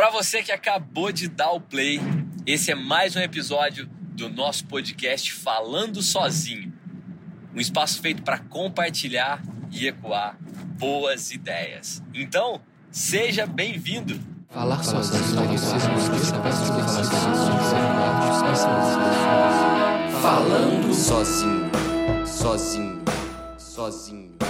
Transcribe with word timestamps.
Para 0.00 0.08
você 0.08 0.42
que 0.42 0.50
acabou 0.50 1.12
de 1.12 1.28
dar 1.28 1.50
o 1.50 1.60
play, 1.60 2.00
esse 2.46 2.70
é 2.70 2.74
mais 2.74 3.16
um 3.16 3.20
episódio 3.20 3.86
do 4.14 4.30
nosso 4.30 4.64
podcast 4.64 5.30
Falando 5.30 6.00
Sozinho. 6.00 6.72
Um 7.54 7.60
espaço 7.60 8.00
feito 8.00 8.22
para 8.22 8.38
compartilhar 8.38 9.42
e 9.70 9.86
ecoar 9.86 10.38
boas 10.78 11.32
ideias. 11.32 12.02
Então, 12.14 12.62
seja 12.90 13.44
bem-vindo. 13.44 14.18
Falar 14.48 14.82
sozinho. 14.82 15.22
Falando 20.22 20.94
sozinho, 20.94 21.70
sozinho, 22.26 23.04
sozinho. 23.58 24.49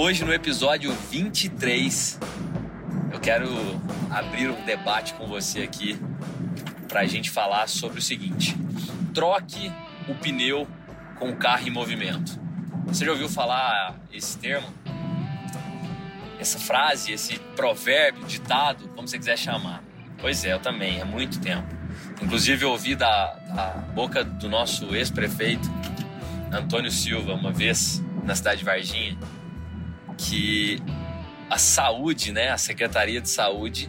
Hoje 0.00 0.24
no 0.24 0.32
episódio 0.32 0.92
23, 1.10 2.20
eu 3.12 3.18
quero 3.18 3.48
abrir 4.08 4.48
um 4.48 4.64
debate 4.64 5.12
com 5.14 5.26
você 5.26 5.62
aqui 5.62 5.98
para 6.86 7.00
a 7.00 7.04
gente 7.04 7.28
falar 7.28 7.68
sobre 7.68 7.98
o 7.98 8.02
seguinte: 8.02 8.56
troque 9.12 9.72
o 10.08 10.14
pneu 10.14 10.68
com 11.18 11.30
o 11.30 11.36
carro 11.36 11.66
em 11.66 11.70
movimento. 11.72 12.40
Você 12.86 13.04
já 13.04 13.10
ouviu 13.10 13.28
falar 13.28 13.96
esse 14.12 14.38
termo? 14.38 14.72
Essa 16.38 16.60
frase, 16.60 17.10
esse 17.10 17.36
provérbio, 17.56 18.24
ditado, 18.24 18.86
como 18.94 19.08
você 19.08 19.18
quiser 19.18 19.36
chamar. 19.36 19.82
Pois 20.18 20.44
é, 20.44 20.52
eu 20.52 20.60
também, 20.60 21.02
há 21.02 21.04
muito 21.04 21.40
tempo. 21.40 21.66
Inclusive, 22.22 22.64
eu 22.64 22.70
ouvi 22.70 22.94
da, 22.94 23.32
da 23.52 23.70
boca 23.96 24.22
do 24.22 24.48
nosso 24.48 24.94
ex-prefeito, 24.94 25.68
Antônio 26.52 26.92
Silva, 26.92 27.34
uma 27.34 27.50
vez 27.50 28.00
na 28.22 28.36
cidade 28.36 28.60
de 28.60 28.64
Varginha, 28.64 29.18
que 30.18 30.82
a 31.48 31.56
saúde, 31.56 32.32
né, 32.32 32.50
a 32.50 32.58
Secretaria 32.58 33.20
de 33.20 33.30
Saúde, 33.30 33.88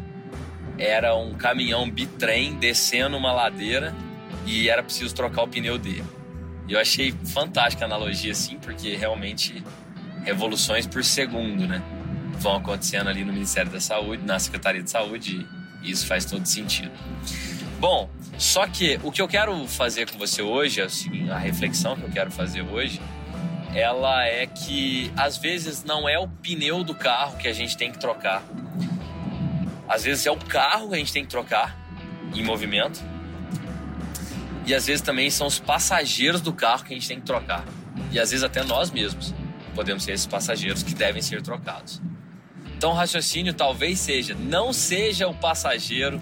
era 0.77 1.15
um 1.15 1.33
caminhão 1.33 1.89
bitrem 1.89 2.55
descendo 2.55 3.17
uma 3.17 3.33
ladeira 3.33 3.93
e 4.45 4.69
era 4.69 4.81
preciso 4.81 5.13
trocar 5.13 5.43
o 5.43 5.47
pneu 5.47 5.77
dele. 5.77 6.05
E 6.67 6.73
eu 6.73 6.79
achei 6.79 7.13
fantástica 7.33 7.83
a 7.83 7.87
analogia, 7.87 8.31
assim, 8.31 8.57
porque 8.59 8.95
realmente 8.95 9.61
revoluções 10.23 10.85
por 10.87 11.03
segundo, 11.03 11.67
né? 11.67 11.81
Vão 12.37 12.55
acontecendo 12.55 13.09
ali 13.09 13.25
no 13.25 13.33
Ministério 13.33 13.71
da 13.71 13.81
Saúde, 13.81 14.23
na 14.23 14.39
Secretaria 14.39 14.81
de 14.81 14.89
Saúde, 14.89 15.45
e 15.83 15.91
isso 15.91 16.05
faz 16.05 16.23
todo 16.25 16.45
sentido. 16.45 16.91
Bom, 17.79 18.09
só 18.37 18.67
que 18.67 18.99
o 19.03 19.11
que 19.11 19.21
eu 19.21 19.27
quero 19.27 19.67
fazer 19.67 20.09
com 20.09 20.17
você 20.17 20.41
hoje, 20.41 20.87
seguinte, 20.89 21.29
a 21.29 21.37
reflexão 21.37 21.95
que 21.95 22.03
eu 22.03 22.09
quero 22.09 22.31
fazer 22.31 22.61
hoje, 22.61 23.01
ela 23.73 24.25
é 24.25 24.45
que 24.47 25.11
às 25.15 25.37
vezes 25.37 25.83
não 25.83 26.07
é 26.07 26.17
o 26.17 26.27
pneu 26.27 26.83
do 26.83 26.95
carro 26.95 27.37
que 27.37 27.47
a 27.47 27.53
gente 27.53 27.77
tem 27.77 27.91
que 27.91 27.99
trocar. 27.99 28.43
Às 29.87 30.03
vezes 30.03 30.25
é 30.25 30.31
o 30.31 30.37
carro 30.37 30.89
que 30.89 30.95
a 30.95 30.97
gente 30.97 31.13
tem 31.13 31.23
que 31.23 31.29
trocar 31.29 31.77
em 32.33 32.43
movimento. 32.43 33.01
E 34.65 34.73
às 34.73 34.85
vezes 34.85 35.01
também 35.01 35.29
são 35.29 35.47
os 35.47 35.59
passageiros 35.59 36.41
do 36.41 36.53
carro 36.53 36.83
que 36.83 36.93
a 36.93 36.95
gente 36.95 37.07
tem 37.07 37.19
que 37.19 37.25
trocar. 37.25 37.63
E 38.11 38.19
às 38.19 38.31
vezes 38.31 38.43
até 38.43 38.63
nós 38.63 38.91
mesmos 38.91 39.33
podemos 39.73 40.03
ser 40.03 40.13
esses 40.13 40.27
passageiros 40.27 40.83
que 40.83 40.93
devem 40.93 41.21
ser 41.21 41.41
trocados. 41.41 42.01
Então 42.75 42.91
o 42.91 42.93
raciocínio 42.93 43.53
talvez 43.53 43.99
seja, 43.99 44.35
não 44.35 44.71
seja 44.73 45.27
o 45.27 45.33
passageiro 45.33 46.21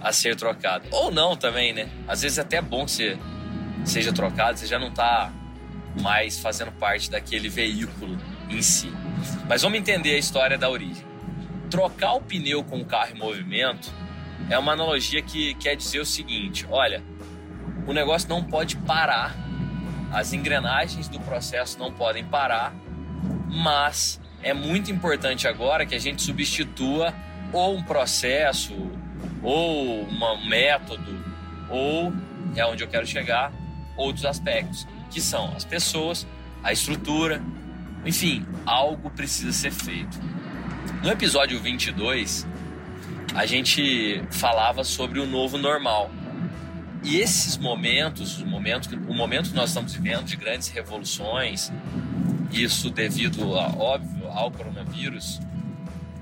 a 0.00 0.12
ser 0.12 0.36
trocado. 0.36 0.86
Ou 0.90 1.10
não 1.10 1.36
também, 1.36 1.72
né? 1.72 1.88
Às 2.06 2.22
vezes 2.22 2.38
é 2.38 2.42
até 2.42 2.60
bom 2.60 2.84
que 2.84 2.92
você 2.92 3.18
seja 3.84 4.12
trocado, 4.12 4.58
você 4.58 4.66
já 4.66 4.78
não 4.78 4.88
está 4.88 5.32
mais 6.00 6.38
fazendo 6.38 6.72
parte 6.72 7.10
daquele 7.10 7.48
veículo 7.48 8.18
em 8.48 8.62
si. 8.62 8.92
Mas 9.48 9.62
vamos 9.62 9.78
entender 9.78 10.14
a 10.14 10.18
história 10.18 10.58
da 10.58 10.68
origem. 10.68 11.04
Trocar 11.70 12.14
o 12.14 12.20
pneu 12.20 12.62
com 12.62 12.80
o 12.80 12.84
carro 12.84 13.12
em 13.14 13.18
movimento 13.18 13.92
é 14.48 14.58
uma 14.58 14.72
analogia 14.72 15.22
que 15.22 15.54
quer 15.54 15.74
dizer 15.76 16.00
o 16.00 16.06
seguinte: 16.06 16.66
olha, 16.70 17.02
o 17.86 17.92
negócio 17.92 18.28
não 18.28 18.42
pode 18.42 18.76
parar, 18.76 19.34
as 20.12 20.32
engrenagens 20.32 21.08
do 21.08 21.18
processo 21.20 21.78
não 21.78 21.92
podem 21.92 22.24
parar, 22.24 22.74
mas 23.48 24.20
é 24.42 24.54
muito 24.54 24.90
importante 24.90 25.48
agora 25.48 25.84
que 25.84 25.94
a 25.94 25.98
gente 25.98 26.22
substitua 26.22 27.12
ou 27.52 27.76
um 27.76 27.82
processo, 27.82 28.74
ou 29.42 30.02
um 30.04 30.46
método, 30.46 31.24
ou 31.68 32.12
é 32.54 32.64
onde 32.64 32.82
eu 32.84 32.88
quero 32.88 33.06
chegar, 33.06 33.52
outros 33.96 34.24
aspectos 34.24 34.86
que 35.10 35.20
são 35.20 35.54
as 35.56 35.64
pessoas, 35.64 36.26
a 36.62 36.72
estrutura, 36.72 37.42
enfim, 38.04 38.46
algo 38.64 39.10
precisa 39.10 39.52
ser 39.52 39.72
feito. 39.72 40.18
No 41.02 41.10
episódio 41.10 41.60
22, 41.60 42.46
a 43.34 43.46
gente 43.46 44.22
falava 44.30 44.84
sobre 44.84 45.20
o 45.20 45.26
novo 45.26 45.58
normal. 45.58 46.10
E 47.02 47.16
esses 47.16 47.56
momentos, 47.56 48.40
o 48.40 48.46
momento, 48.46 48.94
o 49.08 49.14
momento 49.14 49.50
que 49.50 49.56
nós 49.56 49.70
estamos 49.70 49.92
vivendo 49.92 50.24
de 50.24 50.36
grandes 50.36 50.68
revoluções, 50.68 51.70
isso 52.50 52.90
devido, 52.90 53.56
a, 53.58 53.68
óbvio, 53.68 54.28
ao 54.28 54.50
coronavírus, 54.50 55.40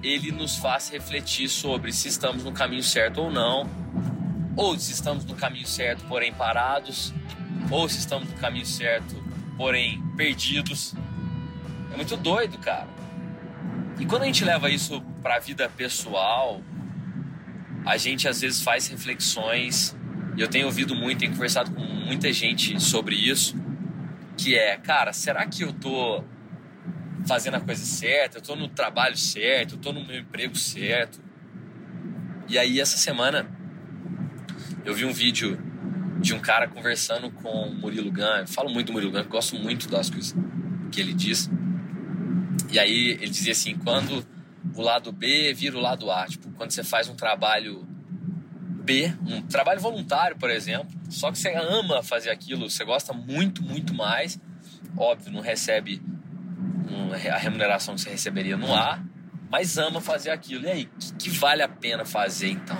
ele 0.02 0.30
nos 0.32 0.56
faz 0.56 0.90
refletir 0.90 1.48
sobre 1.48 1.92
se 1.92 2.08
estamos 2.08 2.44
no 2.44 2.52
caminho 2.52 2.82
certo 2.82 3.22
ou 3.22 3.30
não, 3.30 3.68
ou 4.56 4.78
se 4.78 4.92
estamos 4.92 5.24
no 5.24 5.34
caminho 5.34 5.66
certo, 5.66 6.04
porém 6.06 6.32
parados, 6.32 7.14
ou 7.70 7.88
se 7.88 7.98
estamos 7.98 8.28
no 8.28 8.36
caminho 8.36 8.66
certo, 8.66 9.14
porém 9.56 10.02
perdidos. 10.16 10.94
É 11.92 11.96
muito 11.96 12.16
doido, 12.16 12.58
cara. 12.58 12.88
E 13.98 14.06
quando 14.06 14.22
a 14.22 14.26
gente 14.26 14.44
leva 14.44 14.68
isso 14.70 15.00
para 15.22 15.36
a 15.36 15.38
vida 15.38 15.68
pessoal, 15.68 16.60
a 17.84 17.96
gente 17.96 18.26
às 18.26 18.40
vezes 18.40 18.62
faz 18.62 18.88
reflexões, 18.88 19.96
e 20.36 20.40
eu 20.40 20.48
tenho 20.48 20.66
ouvido 20.66 20.94
muito, 20.94 21.20
tenho 21.20 21.32
conversado 21.32 21.70
com 21.70 21.80
muita 21.80 22.32
gente 22.32 22.80
sobre 22.80 23.14
isso, 23.14 23.56
que 24.36 24.56
é, 24.56 24.76
cara, 24.76 25.12
será 25.12 25.46
que 25.46 25.62
eu 25.62 25.72
tô 25.72 26.24
fazendo 27.26 27.54
a 27.54 27.60
coisa 27.60 27.84
certa? 27.84 28.38
Eu 28.38 28.42
tô 28.42 28.56
no 28.56 28.68
trabalho 28.68 29.16
certo? 29.16 29.76
Eu 29.76 29.78
tô 29.78 29.92
no 29.92 30.04
meu 30.04 30.18
emprego 30.20 30.56
certo? 30.56 31.20
E 32.48 32.58
aí 32.58 32.80
essa 32.80 32.96
semana 32.96 33.46
eu 34.84 34.94
vi 34.94 35.04
um 35.04 35.12
vídeo 35.12 35.58
de 36.24 36.32
um 36.32 36.40
cara 36.40 36.66
conversando 36.66 37.30
com 37.30 37.68
o 37.68 37.74
Murilo 37.74 38.10
Gun. 38.10 38.46
Falo 38.46 38.70
muito 38.70 38.86
do 38.86 38.94
Murilo 38.94 39.12
Gun, 39.12 39.24
gosto 39.28 39.56
muito 39.56 39.90
das 39.90 40.08
coisas 40.08 40.34
que 40.90 40.98
ele 40.98 41.12
diz. 41.12 41.50
E 42.70 42.78
aí 42.78 43.10
ele 43.10 43.28
dizia 43.28 43.52
assim: 43.52 43.76
quando 43.76 44.26
o 44.74 44.80
lado 44.80 45.12
B 45.12 45.52
vira 45.52 45.76
o 45.76 45.80
lado 45.80 46.10
A, 46.10 46.26
tipo, 46.26 46.50
quando 46.52 46.70
você 46.70 46.82
faz 46.82 47.10
um 47.10 47.14
trabalho 47.14 47.86
B, 48.82 49.14
um 49.26 49.42
trabalho 49.42 49.80
voluntário, 49.80 50.38
por 50.38 50.48
exemplo, 50.48 50.88
só 51.10 51.30
que 51.30 51.38
você 51.38 51.52
ama 51.54 52.02
fazer 52.02 52.30
aquilo, 52.30 52.70
você 52.70 52.84
gosta 52.86 53.12
muito, 53.12 53.62
muito 53.62 53.92
mais, 53.92 54.40
óbvio, 54.96 55.30
não 55.30 55.42
recebe 55.42 56.00
a 57.30 57.36
remuneração 57.36 57.94
que 57.96 58.00
você 58.00 58.10
receberia 58.10 58.56
no 58.56 58.74
A, 58.74 58.98
mas 59.50 59.76
ama 59.76 60.00
fazer 60.00 60.30
aquilo. 60.30 60.64
E 60.64 60.70
aí, 60.70 60.84
que, 60.98 61.14
que 61.14 61.30
vale 61.30 61.62
a 61.62 61.68
pena 61.68 62.06
fazer 62.06 62.48
então? 62.48 62.78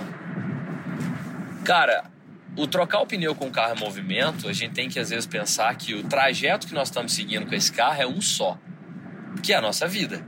Cara, 1.63 2.14
o 2.55 2.67
trocar 2.67 3.01
o 3.01 3.05
pneu 3.05 3.35
com 3.35 3.47
o 3.47 3.51
carro 3.51 3.75
em 3.75 3.79
movimento, 3.79 4.47
a 4.47 4.53
gente 4.53 4.73
tem 4.73 4.89
que 4.89 4.99
às 4.99 5.09
vezes 5.09 5.25
pensar 5.25 5.75
que 5.75 5.93
o 5.93 6.03
trajeto 6.03 6.67
que 6.67 6.73
nós 6.73 6.87
estamos 6.87 7.13
seguindo 7.13 7.45
com 7.45 7.53
esse 7.53 7.71
carro 7.71 8.01
é 8.01 8.07
um 8.07 8.21
só, 8.21 8.57
que 9.43 9.53
é 9.53 9.57
a 9.57 9.61
nossa 9.61 9.87
vida. 9.87 10.25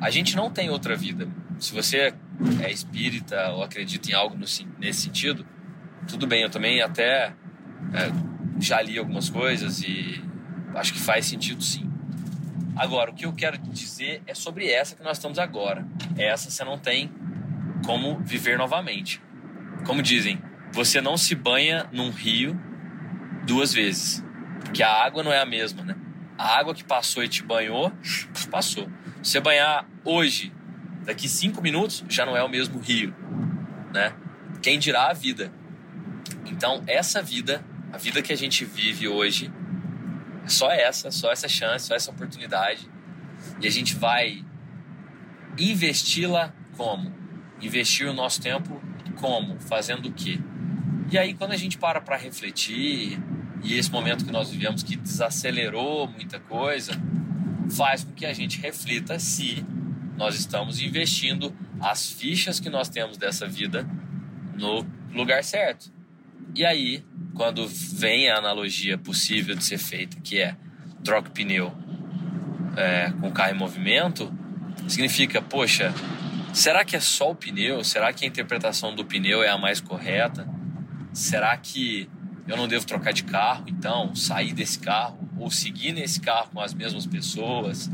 A 0.00 0.10
gente 0.10 0.36
não 0.36 0.50
tem 0.50 0.70
outra 0.70 0.96
vida. 0.96 1.28
Se 1.58 1.72
você 1.72 2.14
é 2.62 2.70
espírita 2.70 3.50
ou 3.50 3.62
acredita 3.62 4.10
em 4.10 4.14
algo 4.14 4.36
nesse 4.36 5.00
sentido, 5.00 5.46
tudo 6.06 6.26
bem, 6.26 6.42
eu 6.42 6.50
também 6.50 6.82
até 6.82 7.32
é, 7.92 8.12
já 8.60 8.80
li 8.80 8.98
algumas 8.98 9.28
coisas 9.28 9.82
e 9.82 10.22
acho 10.74 10.92
que 10.92 11.00
faz 11.00 11.26
sentido 11.26 11.62
sim. 11.62 11.90
Agora, 12.76 13.10
o 13.10 13.14
que 13.14 13.24
eu 13.24 13.32
quero 13.32 13.56
dizer 13.58 14.22
é 14.26 14.34
sobre 14.34 14.70
essa 14.70 14.94
que 14.94 15.02
nós 15.02 15.16
estamos 15.16 15.38
agora. 15.38 15.86
Essa 16.16 16.50
você 16.50 16.62
não 16.62 16.78
tem 16.78 17.10
como 17.84 18.18
viver 18.18 18.58
novamente. 18.58 19.20
Como 19.86 20.02
dizem, 20.02 20.38
você 20.76 21.00
não 21.00 21.16
se 21.16 21.34
banha 21.34 21.88
num 21.90 22.10
rio 22.10 22.54
duas 23.46 23.72
vezes. 23.72 24.22
Porque 24.60 24.82
a 24.82 24.92
água 24.92 25.22
não 25.22 25.32
é 25.32 25.40
a 25.40 25.46
mesma, 25.46 25.82
né? 25.82 25.96
A 26.36 26.58
água 26.58 26.74
que 26.74 26.84
passou 26.84 27.24
e 27.24 27.28
te 27.28 27.42
banhou, 27.42 27.90
passou. 28.52 28.86
Se 29.22 29.32
você 29.32 29.40
banhar 29.40 29.88
hoje, 30.04 30.52
daqui 31.06 31.28
cinco 31.28 31.62
minutos, 31.62 32.04
já 32.10 32.26
não 32.26 32.36
é 32.36 32.42
o 32.42 32.48
mesmo 32.48 32.78
rio, 32.78 33.14
né? 33.90 34.12
Quem 34.60 34.78
dirá 34.78 35.08
a 35.08 35.14
vida? 35.14 35.50
Então, 36.44 36.84
essa 36.86 37.22
vida, 37.22 37.64
a 37.90 37.96
vida 37.96 38.20
que 38.20 38.32
a 38.32 38.36
gente 38.36 38.66
vive 38.66 39.08
hoje, 39.08 39.50
é 40.44 40.48
só 40.48 40.70
essa, 40.70 41.10
só 41.10 41.32
essa 41.32 41.48
chance, 41.48 41.86
só 41.86 41.94
essa 41.94 42.10
oportunidade. 42.10 42.86
E 43.62 43.66
a 43.66 43.70
gente 43.70 43.94
vai 43.94 44.44
investi-la 45.56 46.52
como? 46.76 47.14
Investir 47.62 48.06
o 48.06 48.12
nosso 48.12 48.42
tempo 48.42 48.82
como? 49.16 49.58
Fazendo 49.58 50.10
o 50.10 50.12
quê? 50.12 50.38
E 51.10 51.16
aí, 51.16 51.34
quando 51.34 51.52
a 51.52 51.56
gente 51.56 51.78
para 51.78 52.00
para 52.00 52.16
refletir, 52.16 53.18
e 53.62 53.78
esse 53.78 53.90
momento 53.90 54.24
que 54.24 54.32
nós 54.32 54.50
vivemos 54.50 54.82
que 54.82 54.96
desacelerou 54.96 56.08
muita 56.08 56.40
coisa, 56.40 56.92
faz 57.76 58.02
com 58.02 58.12
que 58.12 58.26
a 58.26 58.32
gente 58.32 58.60
reflita 58.60 59.18
se 59.18 59.64
nós 60.16 60.34
estamos 60.34 60.80
investindo 60.80 61.54
as 61.80 62.10
fichas 62.10 62.58
que 62.58 62.70
nós 62.70 62.88
temos 62.88 63.16
dessa 63.16 63.46
vida 63.46 63.86
no 64.54 64.84
lugar 65.12 65.44
certo. 65.44 65.92
E 66.54 66.64
aí, 66.64 67.04
quando 67.34 67.68
vem 67.68 68.28
a 68.28 68.38
analogia 68.38 68.98
possível 68.98 69.54
de 69.54 69.64
ser 69.64 69.78
feita, 69.78 70.18
que 70.20 70.38
é 70.38 70.56
troca 71.04 71.30
pneu 71.30 71.72
é, 72.76 73.12
com 73.20 73.30
carro 73.30 73.54
em 73.54 73.58
movimento, 73.58 74.32
significa, 74.88 75.40
poxa, 75.40 75.94
será 76.52 76.84
que 76.84 76.96
é 76.96 77.00
só 77.00 77.30
o 77.30 77.34
pneu? 77.34 77.84
Será 77.84 78.12
que 78.12 78.24
a 78.24 78.28
interpretação 78.28 78.94
do 78.94 79.04
pneu 79.04 79.42
é 79.42 79.48
a 79.48 79.58
mais 79.58 79.80
correta? 79.80 80.55
Será 81.16 81.56
que 81.56 82.10
eu 82.46 82.58
não 82.58 82.68
devo 82.68 82.84
trocar 82.86 83.10
de 83.10 83.24
carro, 83.24 83.64
então, 83.66 84.14
sair 84.14 84.52
desse 84.52 84.78
carro 84.78 85.18
ou 85.38 85.50
seguir 85.50 85.94
nesse 85.94 86.20
carro 86.20 86.50
com 86.52 86.60
as 86.60 86.74
mesmas 86.74 87.06
pessoas? 87.06 87.90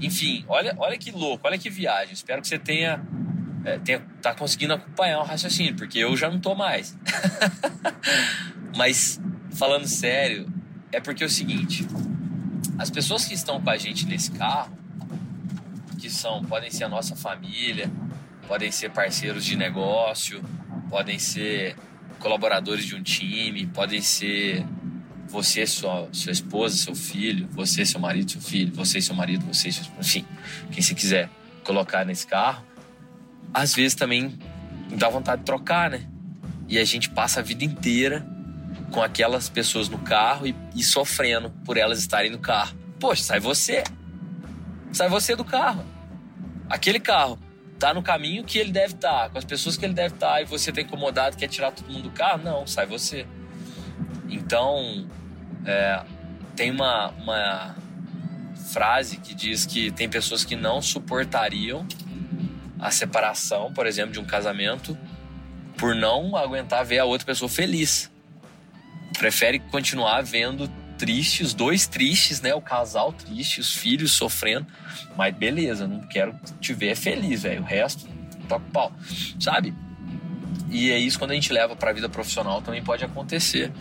Enfim, 0.00 0.44
olha, 0.48 0.74
olha 0.76 0.98
que 0.98 1.12
louco, 1.12 1.46
olha 1.46 1.56
que 1.56 1.70
viagem. 1.70 2.12
Espero 2.12 2.42
que 2.42 2.48
você 2.48 2.58
tenha, 2.58 3.00
é, 3.64 3.78
tenha 3.78 4.00
tá 4.20 4.34
conseguindo 4.34 4.72
acompanhar 4.74 5.20
o 5.20 5.22
raciocínio, 5.22 5.76
porque 5.76 6.00
eu 6.00 6.16
já 6.16 6.28
não 6.28 6.40
tô 6.40 6.56
mais. 6.56 6.98
Mas 8.76 9.20
falando 9.52 9.86
sério, 9.86 10.52
é 10.90 11.00
porque 11.00 11.22
é 11.22 11.26
o 11.28 11.30
seguinte, 11.30 11.86
as 12.76 12.90
pessoas 12.90 13.24
que 13.24 13.34
estão 13.34 13.60
com 13.60 13.70
a 13.70 13.76
gente 13.76 14.04
nesse 14.04 14.32
carro, 14.32 14.76
que 15.96 16.10
são, 16.10 16.44
podem 16.44 16.72
ser 16.72 16.82
a 16.82 16.88
nossa 16.88 17.14
família, 17.14 17.88
podem 18.48 18.72
ser 18.72 18.90
parceiros 18.90 19.44
de 19.44 19.54
negócio, 19.54 20.42
podem 20.90 21.20
ser 21.20 21.76
colaboradores 22.18 22.84
de 22.84 22.94
um 22.94 23.02
time, 23.02 23.66
podem 23.66 24.00
ser 24.00 24.64
você, 25.28 25.66
sua, 25.66 26.08
sua 26.12 26.32
esposa, 26.32 26.76
seu 26.76 26.94
filho, 26.94 27.48
você, 27.52 27.84
seu 27.84 28.00
marido, 28.00 28.30
seu 28.30 28.40
filho, 28.40 28.72
você, 28.74 29.00
seu 29.00 29.14
marido, 29.14 29.44
você, 29.46 29.70
seu, 29.70 29.84
enfim, 30.00 30.24
quem 30.72 30.82
você 30.82 30.94
quiser 30.94 31.30
colocar 31.64 32.04
nesse 32.04 32.26
carro. 32.26 32.64
Às 33.52 33.74
vezes 33.74 33.94
também 33.94 34.38
dá 34.96 35.08
vontade 35.08 35.40
de 35.40 35.46
trocar, 35.46 35.90
né? 35.90 36.06
E 36.66 36.78
a 36.78 36.84
gente 36.84 37.10
passa 37.10 37.40
a 37.40 37.42
vida 37.42 37.64
inteira 37.64 38.26
com 38.90 39.02
aquelas 39.02 39.48
pessoas 39.48 39.88
no 39.88 39.98
carro 39.98 40.46
e, 40.46 40.54
e 40.74 40.82
sofrendo 40.82 41.50
por 41.64 41.76
elas 41.76 41.98
estarem 41.98 42.30
no 42.30 42.38
carro. 42.38 42.76
Poxa, 42.98 43.22
sai 43.22 43.40
você. 43.40 43.84
Sai 44.92 45.08
você 45.08 45.36
do 45.36 45.44
carro. 45.44 45.84
Aquele 46.68 47.00
carro 47.00 47.38
tá 47.78 47.94
no 47.94 48.02
caminho 48.02 48.44
que 48.44 48.58
ele 48.58 48.72
deve 48.72 48.94
estar, 48.94 49.24
tá, 49.24 49.28
com 49.30 49.38
as 49.38 49.44
pessoas 49.44 49.76
que 49.76 49.84
ele 49.84 49.94
deve 49.94 50.14
estar, 50.14 50.34
tá, 50.34 50.42
e 50.42 50.44
você 50.44 50.72
tá 50.72 50.80
incomodado, 50.80 51.36
quer 51.36 51.48
tirar 51.48 51.70
todo 51.70 51.90
mundo 51.90 52.04
do 52.04 52.10
carro? 52.10 52.42
Não, 52.42 52.66
sai 52.66 52.86
você. 52.86 53.26
Então, 54.28 55.08
é, 55.64 56.02
tem 56.56 56.70
uma, 56.70 57.10
uma 57.10 57.76
frase 58.72 59.18
que 59.18 59.34
diz 59.34 59.64
que 59.64 59.90
tem 59.90 60.08
pessoas 60.08 60.44
que 60.44 60.56
não 60.56 60.82
suportariam 60.82 61.86
a 62.78 62.90
separação, 62.90 63.72
por 63.72 63.86
exemplo, 63.86 64.12
de 64.12 64.20
um 64.20 64.24
casamento, 64.24 64.96
por 65.76 65.94
não 65.94 66.36
aguentar 66.36 66.84
ver 66.84 66.98
a 66.98 67.04
outra 67.04 67.26
pessoa 67.26 67.48
feliz. 67.48 68.10
Prefere 69.16 69.58
continuar 69.58 70.22
vendo 70.22 70.70
tristes, 70.98 71.54
dois 71.54 71.86
tristes, 71.86 72.40
né? 72.40 72.54
O 72.54 72.60
casal 72.60 73.12
triste, 73.12 73.60
os 73.60 73.74
filhos 73.74 74.12
sofrendo. 74.12 74.66
Mas 75.16 75.34
beleza, 75.34 75.86
não 75.86 76.00
quero 76.00 76.34
te 76.60 76.74
ver 76.74 76.96
feliz, 76.96 77.42
velho. 77.42 77.62
O 77.62 77.64
resto, 77.64 78.06
toca 78.48 78.64
pau. 78.72 78.92
Sabe? 79.40 79.72
E 80.70 80.90
é 80.90 80.98
isso 80.98 81.18
quando 81.18 81.30
a 81.30 81.34
gente 81.34 81.52
leva 81.52 81.74
para 81.74 81.90
a 81.90 81.92
vida 81.94 82.08
profissional 82.08 82.60
também 82.60 82.82
pode 82.82 83.04
acontecer. 83.04 83.72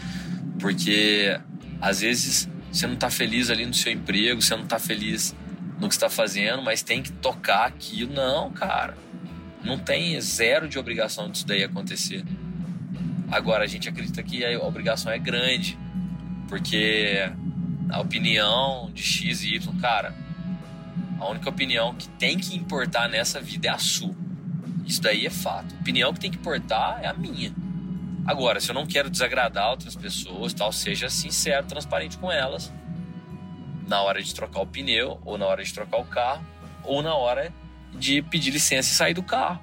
Porque 0.59 1.39
às 1.81 2.01
vezes 2.01 2.49
você 2.71 2.87
não 2.87 2.95
tá 2.95 3.09
feliz 3.09 3.49
ali 3.49 3.65
no 3.65 3.73
seu 3.73 3.91
emprego, 3.91 4.41
você 4.41 4.55
não 4.55 4.65
tá 4.65 4.79
feliz 4.79 5.35
no 5.79 5.87
que 5.87 5.95
está 5.95 6.09
fazendo, 6.09 6.61
mas 6.61 6.81
tem 6.81 7.01
que 7.01 7.11
tocar 7.11 7.65
aquilo. 7.65 8.13
Não, 8.13 8.51
cara. 8.51 8.97
Não 9.63 9.77
tem 9.77 10.19
zero 10.21 10.67
de 10.67 10.77
obrigação 10.79 11.29
disso 11.29 11.45
daí 11.45 11.63
acontecer. 11.63 12.23
Agora, 13.29 13.63
a 13.63 13.67
gente 13.67 13.89
acredita 13.89 14.23
que 14.23 14.45
a 14.45 14.59
obrigação 14.63 15.11
é 15.11 15.17
grande, 15.17 15.77
porque 16.47 17.29
a 17.89 17.99
opinião 17.99 18.89
de 18.93 19.03
X 19.03 19.43
e 19.43 19.55
Y, 19.55 19.79
cara, 19.79 20.13
a 21.19 21.27
única 21.27 21.49
opinião 21.49 21.93
que 21.95 22.07
tem 22.09 22.37
que 22.37 22.55
importar 22.55 23.09
nessa 23.09 23.41
vida 23.41 23.67
é 23.67 23.71
a 23.71 23.77
sua. 23.77 24.15
Isso 24.85 25.01
daí 25.01 25.25
é 25.25 25.29
fato. 25.29 25.75
A 25.75 25.81
opinião 25.81 26.13
que 26.13 26.19
tem 26.19 26.31
que 26.31 26.37
importar 26.37 26.99
é 27.01 27.07
a 27.07 27.13
minha. 27.13 27.53
Agora, 28.25 28.59
se 28.59 28.69
eu 28.69 28.75
não 28.75 28.85
quero 28.85 29.09
desagradar 29.09 29.69
outras 29.69 29.95
pessoas, 29.95 30.53
tal, 30.53 30.71
seja 30.71 31.09
sincero, 31.09 31.65
transparente 31.65 32.17
com 32.17 32.31
elas 32.31 32.71
na 33.87 34.01
hora 34.01 34.21
de 34.21 34.35
trocar 34.35 34.61
o 34.61 34.67
pneu, 34.67 35.19
ou 35.23 35.37
na 35.37 35.45
hora 35.45 35.63
de 35.63 35.73
trocar 35.73 35.97
o 35.97 36.05
carro, 36.05 36.45
ou 36.83 37.01
na 37.01 37.15
hora 37.15 37.53
de 37.93 38.21
pedir 38.21 38.51
licença 38.51 38.91
e 38.91 38.95
sair 38.95 39.13
do 39.13 39.23
carro. 39.23 39.61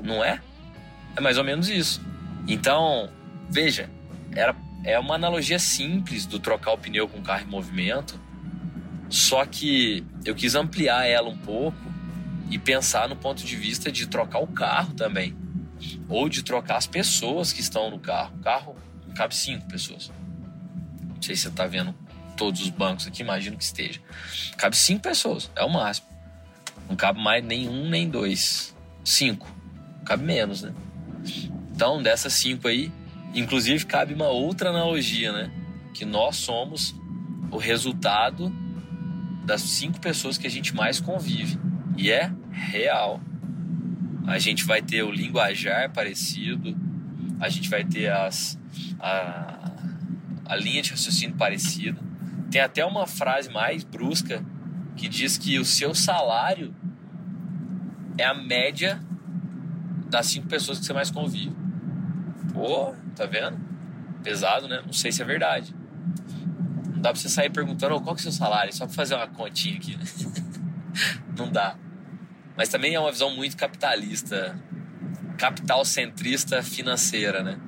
Não 0.00 0.22
é? 0.22 0.40
É 1.16 1.20
mais 1.20 1.36
ou 1.36 1.44
menos 1.44 1.68
isso. 1.68 2.00
Então, 2.46 3.10
veja, 3.50 3.90
era, 4.32 4.54
é 4.84 4.98
uma 4.98 5.14
analogia 5.14 5.58
simples 5.58 6.26
do 6.26 6.38
trocar 6.38 6.72
o 6.72 6.78
pneu 6.78 7.08
com 7.08 7.18
o 7.18 7.22
carro 7.22 7.42
em 7.42 7.50
movimento, 7.50 8.20
só 9.08 9.44
que 9.46 10.04
eu 10.24 10.34
quis 10.34 10.54
ampliar 10.54 11.06
ela 11.06 11.28
um 11.28 11.36
pouco 11.36 11.78
e 12.50 12.58
pensar 12.58 13.08
no 13.08 13.16
ponto 13.16 13.44
de 13.44 13.56
vista 13.56 13.90
de 13.90 14.06
trocar 14.06 14.40
o 14.40 14.46
carro 14.46 14.92
também. 14.94 15.34
Ou 16.08 16.28
de 16.28 16.42
trocar 16.42 16.76
as 16.76 16.86
pessoas 16.86 17.52
que 17.52 17.60
estão 17.60 17.90
no 17.90 17.98
carro. 17.98 18.36
O 18.36 18.42
carro 18.42 18.76
cabe 19.14 19.34
cinco 19.34 19.66
pessoas. 19.66 20.12
Não 21.02 21.20
sei 21.20 21.34
se 21.34 21.42
você 21.42 21.48
está 21.48 21.66
vendo 21.66 21.94
todos 22.36 22.60
os 22.60 22.68
bancos 22.68 23.06
aqui, 23.06 23.22
imagino 23.22 23.56
que 23.56 23.64
esteja. 23.64 24.00
Cabe 24.56 24.76
cinco 24.76 25.02
pessoas, 25.02 25.50
é 25.56 25.64
o 25.64 25.70
máximo. 25.70 26.06
Não 26.88 26.96
cabe 26.96 27.20
mais 27.20 27.42
nenhum 27.44 27.88
nem 27.88 28.08
dois. 28.08 28.74
Cinco. 29.04 29.50
Cabe 30.04 30.24
menos, 30.24 30.62
né? 30.62 30.74
Então, 31.72 32.02
dessas 32.02 32.32
cinco 32.34 32.68
aí, 32.68 32.92
inclusive 33.34 33.84
cabe 33.86 34.14
uma 34.14 34.28
outra 34.28 34.70
analogia, 34.70 35.32
né? 35.32 35.50
Que 35.92 36.04
nós 36.04 36.36
somos 36.36 36.94
o 37.50 37.56
resultado 37.56 38.52
das 39.44 39.60
cinco 39.60 40.00
pessoas 40.00 40.38
que 40.38 40.46
a 40.46 40.50
gente 40.50 40.74
mais 40.74 41.00
convive. 41.00 41.58
E 41.96 42.10
é 42.10 42.32
real. 42.50 43.20
A 44.26 44.38
gente 44.38 44.64
vai 44.64 44.80
ter 44.80 45.02
o 45.02 45.10
linguajar 45.10 45.92
parecido, 45.92 46.76
a 47.38 47.48
gente 47.48 47.68
vai 47.68 47.84
ter 47.84 48.10
as, 48.10 48.58
a, 48.98 49.72
a 50.46 50.56
linha 50.56 50.80
de 50.80 50.90
raciocínio 50.90 51.36
parecida. 51.36 52.00
Tem 52.50 52.60
até 52.60 52.84
uma 52.84 53.06
frase 53.06 53.50
mais 53.50 53.84
brusca 53.84 54.44
que 54.96 55.08
diz 55.08 55.36
que 55.36 55.58
o 55.58 55.64
seu 55.64 55.94
salário 55.94 56.74
é 58.16 58.24
a 58.24 58.34
média 58.34 59.00
das 60.08 60.26
cinco 60.26 60.46
pessoas 60.46 60.78
que 60.78 60.86
você 60.86 60.92
mais 60.92 61.10
convive. 61.10 61.63
Pô, 62.54 62.94
tá 63.16 63.26
vendo? 63.26 63.58
Pesado, 64.22 64.68
né? 64.68 64.80
Não 64.86 64.92
sei 64.92 65.10
se 65.10 65.20
é 65.20 65.24
verdade. 65.24 65.74
Não 66.86 67.02
dá 67.02 67.10
pra 67.10 67.20
você 67.20 67.28
sair 67.28 67.50
perguntando 67.50 67.96
oh, 67.96 68.00
qual 68.00 68.14
que 68.14 68.20
é 68.20 68.22
o 68.22 68.30
seu 68.30 68.32
salário, 68.32 68.72
só 68.72 68.86
pra 68.86 68.94
fazer 68.94 69.16
uma 69.16 69.26
continha 69.26 69.76
aqui. 69.76 69.96
Né? 69.96 70.04
Não 71.36 71.50
dá. 71.50 71.76
Mas 72.56 72.68
também 72.68 72.94
é 72.94 73.00
uma 73.00 73.10
visão 73.10 73.34
muito 73.34 73.56
capitalista, 73.56 74.56
capital 75.36 75.84
centrista 75.84 76.62
financeira, 76.62 77.42
né? 77.42 77.58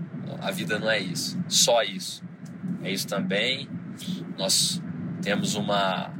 A 0.41 0.53
vida 0.53 0.79
não 0.79 0.89
é 0.89 1.01
isso, 1.01 1.37
só 1.49 1.83
isso. 1.83 2.23
É 2.85 2.93
isso 2.93 3.09
também. 3.09 3.69
Nós 4.39 4.81
temos 5.21 5.57
uma, 5.57 6.15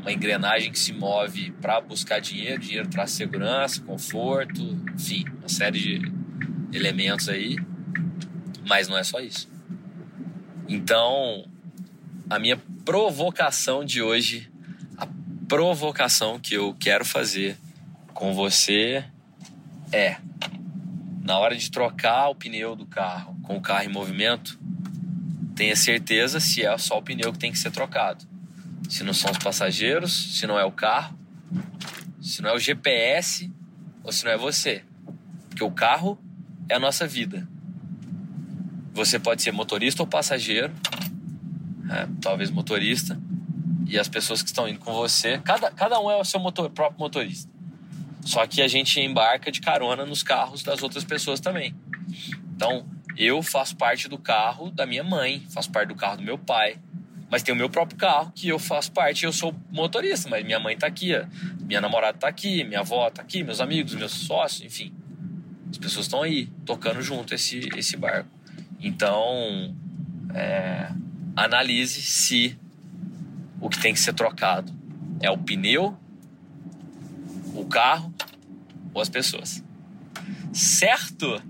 uma 0.00 0.12
engrenagem 0.12 0.70
que 0.70 0.78
se 0.78 0.92
move 0.92 1.50
para 1.60 1.80
buscar 1.80 2.20
dinheiro, 2.20 2.60
dinheiro 2.60 2.88
traz 2.88 3.10
segurança, 3.10 3.82
conforto, 3.82 4.62
enfim, 4.94 5.24
uma 5.40 5.48
série 5.48 5.80
de 5.80 6.12
elementos 6.72 7.28
aí 7.28 7.56
mas 8.66 8.88
não 8.88 8.98
é 8.98 9.04
só 9.04 9.20
isso. 9.20 9.48
Então, 10.68 11.48
a 12.28 12.38
minha 12.38 12.56
provocação 12.84 13.84
de 13.84 14.02
hoje, 14.02 14.50
a 14.98 15.06
provocação 15.48 16.38
que 16.40 16.54
eu 16.54 16.74
quero 16.74 17.04
fazer 17.04 17.56
com 18.12 18.34
você 18.34 19.04
é: 19.92 20.16
na 21.22 21.38
hora 21.38 21.56
de 21.56 21.70
trocar 21.70 22.28
o 22.28 22.34
pneu 22.34 22.74
do 22.74 22.86
carro 22.86 23.36
com 23.42 23.56
o 23.56 23.60
carro 23.60 23.84
em 23.84 23.92
movimento, 23.92 24.58
tenha 25.54 25.76
certeza 25.76 26.40
se 26.40 26.64
é 26.64 26.76
só 26.76 26.98
o 26.98 27.02
pneu 27.02 27.32
que 27.32 27.38
tem 27.38 27.52
que 27.52 27.58
ser 27.58 27.70
trocado. 27.70 28.24
Se 28.88 29.04
não 29.04 29.14
são 29.14 29.30
os 29.30 29.38
passageiros, 29.38 30.36
se 30.36 30.46
não 30.46 30.58
é 30.58 30.64
o 30.64 30.72
carro, 30.72 31.16
se 32.20 32.42
não 32.42 32.50
é 32.50 32.54
o 32.54 32.58
GPS 32.58 33.50
ou 34.02 34.10
se 34.10 34.24
não 34.24 34.32
é 34.32 34.36
você. 34.36 34.84
Porque 35.48 35.62
o 35.62 35.70
carro 35.70 36.18
é 36.68 36.74
a 36.74 36.80
nossa 36.80 37.06
vida. 37.06 37.48
Você 38.96 39.18
pode 39.18 39.42
ser 39.42 39.52
motorista 39.52 40.02
ou 40.02 40.06
passageiro, 40.06 40.72
é, 41.90 42.08
talvez 42.18 42.50
motorista, 42.50 43.20
e 43.86 43.98
as 43.98 44.08
pessoas 44.08 44.40
que 44.40 44.48
estão 44.48 44.66
indo 44.66 44.78
com 44.78 44.94
você, 44.94 45.38
cada, 45.44 45.70
cada 45.70 46.00
um 46.00 46.10
é 46.10 46.16
o 46.16 46.24
seu 46.24 46.40
motor, 46.40 46.70
próprio 46.70 46.98
motorista. 46.98 47.46
Só 48.24 48.46
que 48.46 48.62
a 48.62 48.66
gente 48.66 48.98
embarca 48.98 49.52
de 49.52 49.60
carona 49.60 50.06
nos 50.06 50.22
carros 50.22 50.62
das 50.62 50.82
outras 50.82 51.04
pessoas 51.04 51.40
também. 51.40 51.74
Então, 52.56 52.86
eu 53.18 53.42
faço 53.42 53.76
parte 53.76 54.08
do 54.08 54.16
carro 54.16 54.70
da 54.70 54.86
minha 54.86 55.04
mãe, 55.04 55.44
faço 55.50 55.70
parte 55.70 55.88
do 55.88 55.94
carro 55.94 56.16
do 56.16 56.22
meu 56.22 56.38
pai, 56.38 56.78
mas 57.30 57.42
tem 57.42 57.52
o 57.52 57.56
meu 57.56 57.68
próprio 57.68 57.98
carro 57.98 58.32
que 58.34 58.48
eu 58.48 58.58
faço 58.58 58.90
parte, 58.92 59.26
eu 59.26 59.32
sou 59.32 59.54
motorista, 59.70 60.26
mas 60.30 60.42
minha 60.42 60.58
mãe 60.58 60.74
tá 60.74 60.86
aqui, 60.86 61.12
minha 61.60 61.82
namorada 61.82 62.16
tá 62.16 62.28
aqui, 62.28 62.64
minha 62.64 62.80
avó 62.80 63.10
tá 63.10 63.20
aqui, 63.20 63.44
meus 63.44 63.60
amigos, 63.60 63.94
meus 63.94 64.12
sócios, 64.12 64.62
enfim. 64.62 64.90
As 65.70 65.76
pessoas 65.76 66.06
estão 66.06 66.22
aí, 66.22 66.46
tocando 66.64 67.02
junto 67.02 67.34
esse, 67.34 67.68
esse 67.76 67.94
barco. 67.98 68.35
Então, 68.80 69.74
é, 70.34 70.90
analise 71.34 72.00
se 72.02 72.58
o 73.60 73.68
que 73.68 73.80
tem 73.80 73.92
que 73.92 74.00
ser 74.00 74.14
trocado 74.14 74.72
é 75.20 75.30
o 75.30 75.38
pneu, 75.38 75.96
o 77.54 77.64
carro 77.66 78.12
ou 78.92 79.00
as 79.00 79.08
pessoas. 79.08 79.62
Certo? 80.52 81.42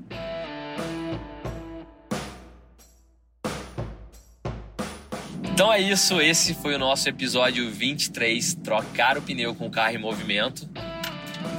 Então 5.56 5.72
é 5.72 5.80
isso, 5.80 6.20
esse 6.20 6.52
foi 6.54 6.74
o 6.74 6.78
nosso 6.78 7.08
episódio 7.08 7.70
23, 7.70 8.54
trocar 8.62 9.16
o 9.16 9.22
pneu 9.22 9.54
com 9.54 9.66
o 9.66 9.70
carro 9.70 9.94
em 9.94 9.98
movimento, 9.98 10.68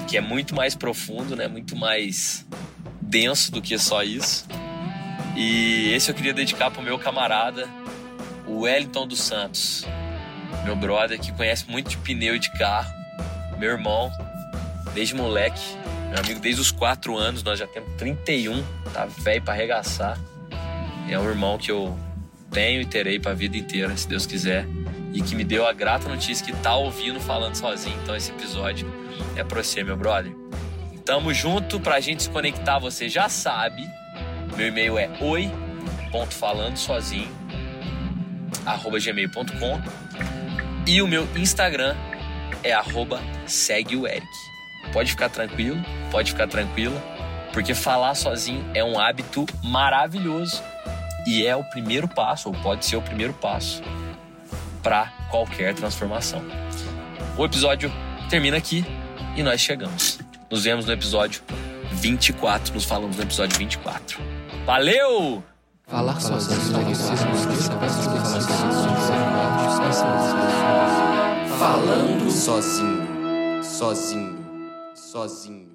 que 0.07 0.15
é 0.15 0.21
muito 0.21 0.53
mais 0.53 0.75
profundo, 0.75 1.35
né? 1.35 1.47
Muito 1.47 1.75
mais 1.75 2.45
denso 3.01 3.51
do 3.51 3.59
que 3.61 3.77
só 3.79 4.03
isso. 4.03 4.45
E 5.39 5.93
esse 5.93 6.09
eu 6.09 6.15
queria 6.15 6.33
dedicar 6.33 6.71
pro 6.71 6.81
meu 6.81 6.97
camarada, 6.97 7.69
o 8.47 8.61
Wellington 8.61 9.05
dos 9.05 9.21
Santos, 9.21 9.85
meu 10.63 10.75
brother 10.75 11.19
que 11.19 11.31
conhece 11.31 11.69
muito 11.69 11.91
de 11.91 11.97
pneu 11.97 12.35
e 12.35 12.39
de 12.39 12.49
carro, 12.53 12.91
meu 13.59 13.69
irmão, 13.69 14.11
desde 14.95 15.13
moleque, 15.13 15.61
meu 16.09 16.19
amigo 16.19 16.39
desde 16.39 16.59
os 16.59 16.71
4 16.71 17.15
anos, 17.15 17.43
nós 17.43 17.59
já 17.59 17.67
temos 17.67 17.93
31, 17.97 18.63
tá 18.91 19.05
velho 19.05 19.43
para 19.43 19.53
arregaçar. 19.53 20.17
É 21.07 21.19
um 21.19 21.29
irmão 21.29 21.59
que 21.59 21.71
eu 21.71 21.95
tenho 22.49 22.81
e 22.81 22.85
terei 22.85 23.19
para 23.19 23.31
a 23.31 23.35
vida 23.35 23.55
inteira, 23.55 23.95
se 23.95 24.07
Deus 24.07 24.25
quiser. 24.25 24.65
E 25.13 25.21
que 25.21 25.35
me 25.35 25.43
deu 25.43 25.67
a 25.67 25.71
grata 25.71 26.09
notícia 26.09 26.43
que 26.43 26.51
tá 26.61 26.75
ouvindo 26.75 27.19
falando 27.19 27.53
sozinho. 27.53 27.97
Então 28.01 28.15
esse 28.15 28.31
episódio 28.31 28.91
é 29.35 29.43
pra 29.43 29.63
você, 29.63 29.83
meu 29.83 29.95
brother. 29.95 30.35
Tamo 31.05 31.31
junto 31.31 31.79
pra 31.79 31.99
gente 31.99 32.23
se 32.23 32.29
conectar, 32.29 32.79
você 32.79 33.07
já 33.07 33.29
sabe. 33.29 33.87
Meu 34.55 34.67
e-mail 34.67 34.97
é 34.97 35.09
oi.falandosozinho 35.21 37.47
arroba 38.67 38.99
gmail.com 38.99 39.81
e 40.85 41.01
o 41.01 41.07
meu 41.07 41.27
Instagram 41.35 41.95
é 42.63 42.73
arroba 42.73 43.21
segue 43.45 43.95
o 43.95 44.05
Eric. 44.05 44.27
Pode 44.91 45.11
ficar 45.11 45.29
tranquilo, 45.29 45.77
pode 46.11 46.31
ficar 46.31 46.47
tranquila, 46.47 47.01
porque 47.53 47.73
falar 47.73 48.15
sozinho 48.15 48.63
é 48.73 48.83
um 48.83 48.99
hábito 48.99 49.45
maravilhoso 49.63 50.61
e 51.25 51.45
é 51.45 51.55
o 51.55 51.63
primeiro 51.63 52.07
passo, 52.07 52.49
ou 52.49 52.55
pode 52.55 52.85
ser 52.85 52.95
o 52.95 53.01
primeiro 53.01 53.33
passo, 53.33 53.81
para 54.81 55.07
qualquer 55.29 55.73
transformação. 55.73 56.41
O 57.37 57.43
episódio 57.43 57.91
termina 58.29 58.57
aqui 58.57 58.85
e 59.35 59.43
nós 59.43 59.59
chegamos. 59.59 60.19
Nos 60.49 60.63
vemos 60.63 60.85
no 60.85 60.93
episódio 60.93 61.41
24. 61.91 62.73
Nos 62.73 62.85
falamos 62.85 63.17
no 63.17 63.23
episódio 63.23 63.57
24. 63.57 64.36
Valeu! 64.67 65.41
Falar 65.87 66.19
sozinho. 66.19 66.59
Falando 71.57 72.29
sozinho. 72.29 73.63
Sozinho. 73.63 74.37
Sozinho. 74.93 75.66